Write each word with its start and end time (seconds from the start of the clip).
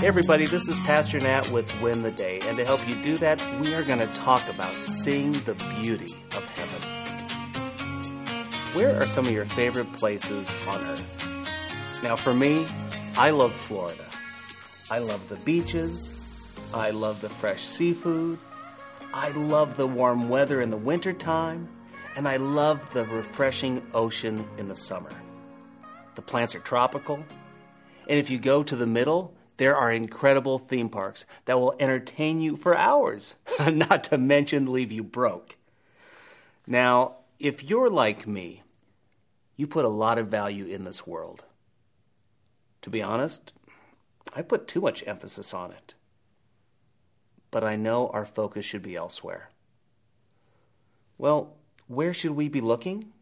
Hey 0.00 0.06
everybody, 0.06 0.46
this 0.46 0.66
is 0.66 0.78
Pastor 0.78 1.20
Nat 1.20 1.50
with 1.50 1.78
Win 1.82 2.00
the 2.00 2.10
Day, 2.10 2.40
and 2.44 2.56
to 2.56 2.64
help 2.64 2.88
you 2.88 2.94
do 3.02 3.18
that, 3.18 3.38
we 3.60 3.74
are 3.74 3.82
going 3.82 3.98
to 3.98 4.06
talk 4.06 4.48
about 4.48 4.74
seeing 4.86 5.32
the 5.32 5.52
beauty 5.78 6.14
of 6.34 6.42
heaven. 6.56 6.80
Where 8.72 8.98
are 8.98 9.06
some 9.06 9.26
of 9.26 9.30
your 9.30 9.44
favorite 9.44 9.92
places 9.92 10.50
on 10.66 10.82
earth? 10.86 12.02
Now, 12.02 12.16
for 12.16 12.32
me, 12.32 12.66
I 13.18 13.28
love 13.28 13.52
Florida. 13.52 14.06
I 14.90 15.00
love 15.00 15.28
the 15.28 15.36
beaches. 15.36 16.10
I 16.72 16.92
love 16.92 17.20
the 17.20 17.28
fresh 17.28 17.62
seafood. 17.62 18.38
I 19.12 19.32
love 19.32 19.76
the 19.76 19.86
warm 19.86 20.30
weather 20.30 20.62
in 20.62 20.70
the 20.70 20.78
wintertime. 20.78 21.68
And 22.16 22.26
I 22.26 22.38
love 22.38 22.80
the 22.94 23.04
refreshing 23.04 23.86
ocean 23.92 24.48
in 24.56 24.66
the 24.66 24.76
summer. 24.76 25.12
The 26.14 26.22
plants 26.22 26.54
are 26.54 26.60
tropical. 26.60 27.22
And 28.08 28.18
if 28.18 28.30
you 28.30 28.38
go 28.38 28.62
to 28.62 28.76
the 28.76 28.86
middle, 28.86 29.34
there 29.60 29.76
are 29.76 29.92
incredible 29.92 30.58
theme 30.58 30.88
parks 30.88 31.26
that 31.44 31.60
will 31.60 31.76
entertain 31.78 32.40
you 32.40 32.56
for 32.56 32.74
hours, 32.74 33.36
not 33.70 34.04
to 34.04 34.16
mention 34.16 34.72
leave 34.72 34.90
you 34.90 35.02
broke. 35.02 35.58
Now, 36.66 37.16
if 37.38 37.62
you're 37.62 37.90
like 37.90 38.26
me, 38.26 38.62
you 39.56 39.66
put 39.66 39.84
a 39.84 39.88
lot 39.88 40.18
of 40.18 40.28
value 40.28 40.64
in 40.64 40.84
this 40.84 41.06
world. 41.06 41.44
To 42.80 42.88
be 42.88 43.02
honest, 43.02 43.52
I 44.32 44.40
put 44.40 44.66
too 44.66 44.80
much 44.80 45.04
emphasis 45.06 45.52
on 45.52 45.72
it. 45.72 45.92
But 47.50 47.62
I 47.62 47.76
know 47.76 48.08
our 48.14 48.24
focus 48.24 48.64
should 48.64 48.80
be 48.80 48.96
elsewhere. 48.96 49.50
Well, 51.18 51.52
where 51.86 52.14
should 52.14 52.30
we 52.30 52.48
be 52.48 52.62
looking? 52.62 53.12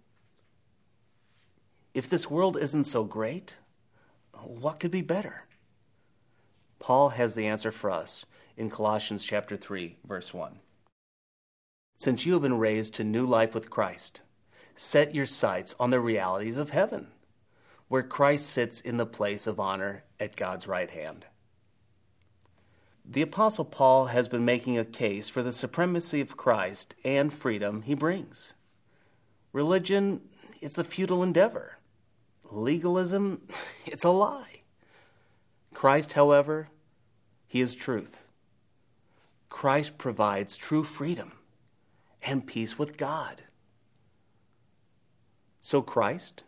If 1.94 2.08
this 2.08 2.30
world 2.30 2.56
isn't 2.56 2.84
so 2.84 3.02
great, 3.02 3.56
what 4.34 4.78
could 4.78 4.92
be 4.92 5.02
better? 5.02 5.47
Paul 6.78 7.10
has 7.10 7.34
the 7.34 7.46
answer 7.46 7.73
for 7.73 7.91
us 7.91 8.24
in 8.56 8.70
Colossians 8.70 9.24
chapter 9.24 9.56
3, 9.56 9.96
verse 10.06 10.32
1. 10.32 10.59
Since 11.97 12.25
you 12.25 12.34
have 12.34 12.42
been 12.42 12.58
raised 12.58 12.94
to 12.94 13.05
new 13.05 13.27
life 13.27 13.55
with 13.55 13.70
Christ, 13.70 14.22
set 14.75 15.14
your 15.14 15.27
sights 15.27 15.75
on 15.80 15.91
the 15.91 16.00
realities 16.00 16.56
of 16.56 16.70
heaven, 16.70 17.08
where 17.89 18.02
Christ 18.02 18.47
sits 18.47 18.80
in 18.80 18.97
the 18.97 19.06
place 19.06 19.47
of 19.47 19.58
honor 19.58 20.05
at 20.20 20.36
God's 20.36 20.69
right 20.69 20.91
hand. 20.91 21.27
The 23.05 23.22
Apostle 23.22 23.64
Paul 23.64 24.06
has 24.06 24.28
been 24.28 24.45
making 24.45 24.77
a 24.77 24.84
case 24.84 25.28
for 25.28 25.42
the 25.42 25.52
supremacy 25.52 26.20
of 26.20 26.36
Christ 26.36 26.95
and 27.05 27.33
freedom 27.33 27.83
he 27.83 27.95
brings. 27.95 28.55
Religion, 29.52 30.20
it's 30.61 30.78
a 30.78 30.84
futile 30.84 31.22
endeavor. 31.22 31.78
Legalism, 32.50 33.42
it's 33.86 34.05
a 34.05 34.11
lie. 34.11 34.62
Christ, 35.72 36.12
however, 36.12 36.69
he 37.48 37.60
is 37.60 37.74
truth. 37.74 38.18
Christ 39.48 39.98
provides 39.98 40.56
true 40.56 40.84
freedom 40.84 41.32
and 42.22 42.46
peace 42.46 42.78
with 42.78 42.96
God. 42.96 43.42
So, 45.60 45.82
Christ, 45.82 46.44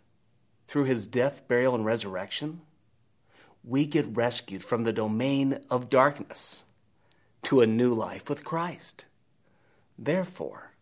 through 0.69 0.85
his 0.85 1.07
death, 1.07 1.49
burial, 1.49 1.75
and 1.75 1.85
resurrection, 1.85 2.61
we 3.65 3.87
get 3.87 4.17
rescued 4.17 4.63
from 4.63 4.85
the 4.85 4.93
domain 4.93 5.59
of 5.71 5.91
darkness 5.91 6.65
to 7.43 7.61
a 7.61 7.67
new 7.67 7.93
life 7.93 8.29
with 8.29 8.45
Christ. 8.45 9.07
Therefore, 9.99 10.73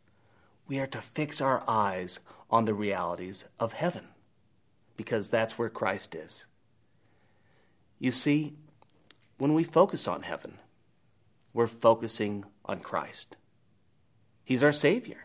we 0.66 0.78
are 0.78 0.86
to 0.88 1.00
fix 1.00 1.41
our 1.41 1.64
eyes 1.66 2.20
on 2.50 2.64
the 2.64 2.75
realities 2.75 3.44
of 3.58 3.72
heaven, 3.72 4.08
because 4.97 5.30
that's 5.30 5.58
where 5.58 5.70
Christ 5.70 6.14
is. 6.14 6.44
You 7.98 8.10
see, 8.10 8.56
when 9.39 9.55
we 9.55 9.64
focus 9.64 10.06
on 10.06 10.22
heaven, 10.22 10.58
we're 11.55 11.67
focusing 11.67 12.44
on 12.64 12.81
Christ. 12.81 13.36
He's 14.44 14.62
our 14.62 14.72
Savior, 14.72 15.25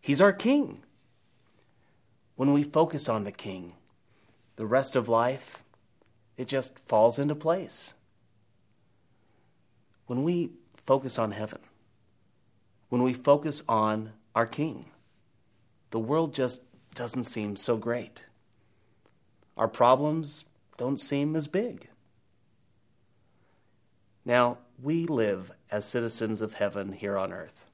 He's 0.00 0.20
our 0.20 0.32
King. 0.32 0.80
When 2.36 2.52
we 2.52 2.62
focus 2.62 3.08
on 3.08 3.24
the 3.24 3.32
King, 3.32 3.72
the 4.56 4.66
rest 4.66 4.94
of 4.94 5.08
life, 5.08 5.62
it 6.36 6.48
just 6.48 6.78
falls 6.86 7.18
into 7.18 7.34
place. 7.34 7.94
When 10.06 10.22
we 10.22 10.50
focus 10.84 11.18
on 11.18 11.32
heaven, 11.32 11.60
when 12.90 13.02
we 13.02 13.14
focus 13.14 13.62
on 13.68 14.12
our 14.34 14.46
King, 14.46 14.86
the 15.90 15.98
world 15.98 16.34
just 16.34 16.60
doesn't 16.94 17.24
seem 17.24 17.56
so 17.56 17.76
great. 17.76 18.26
Our 19.56 19.68
problems 19.68 20.44
don't 20.76 21.00
seem 21.00 21.34
as 21.34 21.46
big. 21.46 21.88
Now, 24.26 24.58
we 24.82 25.06
live 25.06 25.52
as 25.70 25.84
citizens 25.84 26.42
of 26.42 26.54
heaven 26.54 26.92
here 26.92 27.16
on 27.16 27.32
earth. 27.32 27.64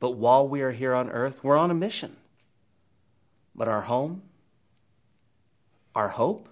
But 0.00 0.16
while 0.16 0.46
we 0.46 0.60
are 0.60 0.72
here 0.72 0.92
on 0.92 1.08
earth, 1.08 1.44
we're 1.44 1.56
on 1.56 1.70
a 1.70 1.74
mission. 1.74 2.16
But 3.54 3.68
our 3.68 3.82
home, 3.82 4.22
our 5.94 6.08
hope, 6.08 6.48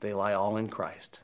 they 0.00 0.12
lie 0.12 0.34
all 0.34 0.56
in 0.56 0.68
Christ. 0.68 1.20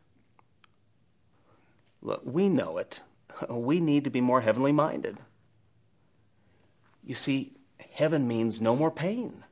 Look, 2.01 2.23
we 2.25 2.49
know 2.49 2.79
it. 2.79 3.01
We 3.51 3.81
need 3.81 4.05
to 4.05 4.11
be 4.11 4.23
more 4.23 4.41
heavenly 4.41 4.73
minded. 4.73 5.19
You 7.05 7.15
see, 7.15 7.53
heaven 7.91 8.27
means 8.27 8.61
no 8.63 8.75
more 8.75 8.91
pain, 8.91 9.45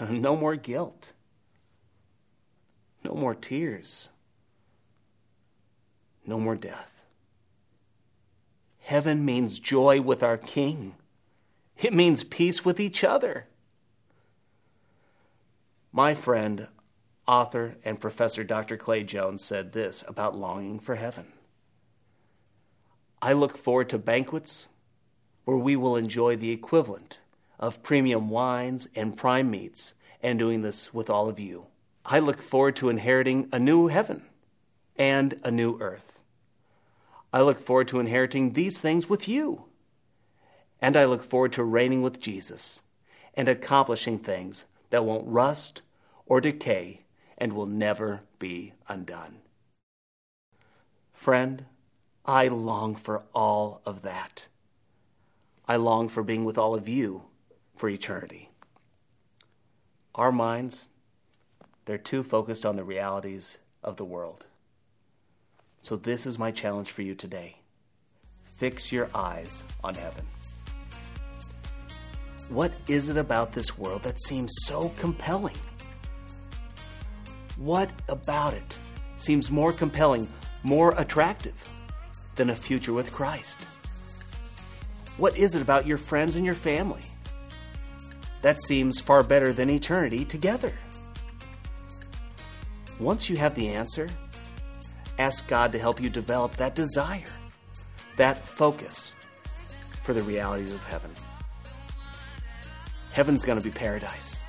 no 0.08 0.34
more 0.34 0.56
guilt, 0.56 1.12
no 3.04 3.12
more 3.14 3.34
tears. 3.34 4.08
No 6.26 6.38
more 6.38 6.56
death. 6.56 7.04
Heaven 8.80 9.24
means 9.24 9.58
joy 9.58 10.00
with 10.00 10.22
our 10.22 10.36
King. 10.36 10.94
It 11.78 11.92
means 11.92 12.24
peace 12.24 12.64
with 12.64 12.80
each 12.80 13.04
other. 13.04 13.46
My 15.92 16.14
friend, 16.14 16.68
author, 17.26 17.76
and 17.84 18.00
professor 18.00 18.44
Dr. 18.44 18.76
Clay 18.76 19.02
Jones 19.02 19.42
said 19.42 19.72
this 19.72 20.04
about 20.06 20.36
longing 20.36 20.78
for 20.78 20.94
heaven. 20.94 21.32
I 23.20 23.32
look 23.32 23.56
forward 23.56 23.88
to 23.90 23.98
banquets 23.98 24.68
where 25.44 25.56
we 25.56 25.76
will 25.76 25.96
enjoy 25.96 26.36
the 26.36 26.50
equivalent 26.50 27.18
of 27.58 27.82
premium 27.82 28.28
wines 28.28 28.88
and 28.94 29.16
prime 29.16 29.50
meats, 29.50 29.94
and 30.22 30.38
doing 30.38 30.62
this 30.62 30.92
with 30.92 31.08
all 31.08 31.28
of 31.28 31.38
you. 31.38 31.66
I 32.04 32.18
look 32.18 32.42
forward 32.42 32.76
to 32.76 32.88
inheriting 32.88 33.48
a 33.52 33.58
new 33.58 33.86
heaven 33.86 34.22
and 34.96 35.40
a 35.42 35.50
new 35.50 35.78
earth. 35.80 36.15
I 37.36 37.42
look 37.42 37.60
forward 37.60 37.88
to 37.88 38.00
inheriting 38.00 38.54
these 38.54 38.80
things 38.80 39.10
with 39.10 39.28
you. 39.28 39.66
And 40.80 40.96
I 40.96 41.04
look 41.04 41.22
forward 41.22 41.52
to 41.52 41.64
reigning 41.64 42.00
with 42.00 42.18
Jesus 42.18 42.80
and 43.34 43.46
accomplishing 43.46 44.18
things 44.18 44.64
that 44.88 45.04
won't 45.04 45.28
rust 45.28 45.82
or 46.24 46.40
decay 46.40 47.02
and 47.36 47.52
will 47.52 47.66
never 47.66 48.22
be 48.38 48.72
undone. 48.88 49.40
Friend, 51.12 51.66
I 52.24 52.48
long 52.48 52.96
for 52.96 53.24
all 53.34 53.82
of 53.84 54.00
that. 54.00 54.46
I 55.68 55.76
long 55.76 56.08
for 56.08 56.22
being 56.22 56.46
with 56.46 56.56
all 56.56 56.74
of 56.74 56.88
you 56.88 57.24
for 57.76 57.90
eternity. 57.90 58.48
Our 60.14 60.32
minds, 60.32 60.86
they're 61.84 61.98
too 61.98 62.22
focused 62.22 62.64
on 62.64 62.76
the 62.76 62.82
realities 62.84 63.58
of 63.84 63.98
the 63.98 64.06
world. 64.06 64.46
So, 65.86 65.94
this 65.94 66.26
is 66.26 66.36
my 66.36 66.50
challenge 66.50 66.90
for 66.90 67.02
you 67.02 67.14
today 67.14 67.54
fix 68.44 68.90
your 68.90 69.08
eyes 69.14 69.62
on 69.84 69.94
heaven. 69.94 70.26
What 72.48 72.72
is 72.88 73.08
it 73.08 73.16
about 73.16 73.52
this 73.52 73.78
world 73.78 74.02
that 74.02 74.20
seems 74.20 74.52
so 74.64 74.88
compelling? 74.98 75.54
What 77.56 77.88
about 78.08 78.54
it 78.54 78.76
seems 79.14 79.48
more 79.48 79.70
compelling, 79.70 80.26
more 80.64 80.92
attractive 80.98 81.54
than 82.34 82.50
a 82.50 82.56
future 82.56 82.92
with 82.92 83.12
Christ? 83.12 83.60
What 85.18 85.38
is 85.38 85.54
it 85.54 85.62
about 85.62 85.86
your 85.86 85.98
friends 85.98 86.34
and 86.34 86.44
your 86.44 86.54
family 86.54 87.04
that 88.42 88.60
seems 88.60 88.98
far 88.98 89.22
better 89.22 89.52
than 89.52 89.70
eternity 89.70 90.24
together? 90.24 90.72
Once 92.98 93.30
you 93.30 93.36
have 93.36 93.54
the 93.54 93.68
answer, 93.68 94.08
ask 95.18 95.46
God 95.46 95.72
to 95.72 95.78
help 95.78 96.00
you 96.00 96.10
develop 96.10 96.56
that 96.56 96.74
desire, 96.74 97.32
that 98.16 98.46
focus 98.46 99.12
for 100.02 100.12
the 100.12 100.22
realities 100.22 100.72
of 100.72 100.84
heaven. 100.84 101.10
Heaven's 103.12 103.44
going 103.44 103.58
to 103.58 103.64
be 103.64 103.70
paradise, 103.70 104.42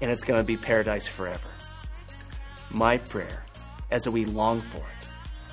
and 0.00 0.10
it's 0.10 0.24
going 0.24 0.38
to 0.38 0.44
be 0.44 0.56
paradise 0.56 1.06
forever. 1.06 1.48
My 2.70 2.98
prayer 2.98 3.44
as 3.90 4.08
we 4.08 4.24
long 4.24 4.60
for 4.60 4.78
it 4.78 5.04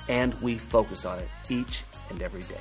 and 0.08 0.34
we 0.42 0.56
focus 0.56 1.04
on 1.04 1.18
it 1.18 1.28
each 1.48 1.84
and 2.10 2.22
every 2.22 2.42
day. 2.42 2.60